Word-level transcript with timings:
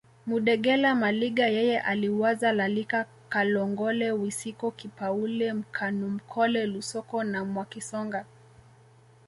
Mudegela 0.25 0.95
Maliga 0.95 1.47
yeye 1.47 1.79
aliwazaa 1.79 2.51
Lalika 2.51 3.05
Kalongole 3.29 4.11
Wisiko 4.11 4.71
Kipaule 4.71 5.53
Mkanumkole 5.53 6.65
Lusoko 6.65 7.23
na 7.23 7.45
Mwakisonga 7.45 8.25